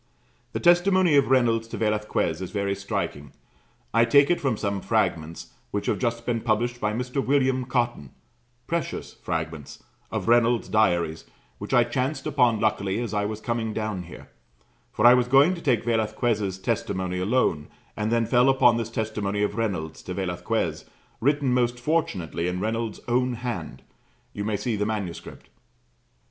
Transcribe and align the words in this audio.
The 0.53 0.59
testimony 0.59 1.15
of 1.15 1.29
Reynolds 1.29 1.67
to 1.67 1.77
Velasquez 1.77 2.41
is 2.41 2.49
very 2.49 2.73
striking. 2.73 3.33
I 3.93 4.03
take 4.03 4.31
it 4.31 4.41
from 4.41 4.57
some 4.57 4.81
fragments 4.81 5.53
which 5.69 5.85
have 5.85 5.99
just 5.99 6.25
been 6.25 6.41
published 6.41 6.81
by 6.81 6.91
Mr. 6.91 7.23
William 7.23 7.65
Cotton 7.65 8.09
precious 8.65 9.13
fragments 9.13 9.83
of 10.09 10.27
Reynolds' 10.27 10.69
diaries, 10.69 11.25
which 11.59 11.71
I 11.71 11.83
chanced 11.83 12.25
upon 12.25 12.59
luckily 12.59 12.99
as 12.99 13.13
I 13.13 13.25
was 13.25 13.39
coming 13.41 13.73
down 13.73 14.01
here: 14.01 14.27
for 14.91 15.05
I 15.05 15.13
was 15.13 15.27
going 15.27 15.53
to 15.53 15.61
take 15.61 15.83
Velasquez' 15.83 16.57
testimony 16.57 17.19
alone, 17.19 17.67
and 17.95 18.11
then 18.11 18.25
fell 18.25 18.49
upon 18.49 18.77
this 18.77 18.89
testimony 18.89 19.43
of 19.43 19.53
Reynolds 19.53 20.01
to 20.01 20.15
Velasquez, 20.15 20.85
written 21.19 21.53
most 21.53 21.79
fortunately 21.79 22.47
in 22.47 22.59
Reynolds' 22.59 23.01
own 23.07 23.33
hand 23.33 23.83
you 24.33 24.43
may 24.43 24.57
see 24.57 24.75
the 24.75 24.85
manuscript. 24.87 25.51